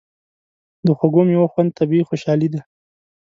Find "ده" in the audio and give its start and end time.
2.53-2.61